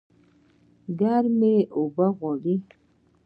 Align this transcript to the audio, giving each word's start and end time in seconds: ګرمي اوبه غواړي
ګرمي 0.99 1.55
اوبه 1.75 2.07
غواړي 2.17 2.55